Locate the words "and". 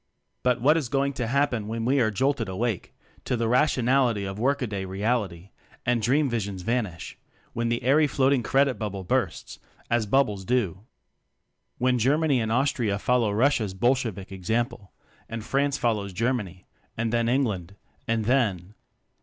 5.85-6.01, 12.41-12.51, 15.29-15.43, 16.97-17.13, 18.07-18.25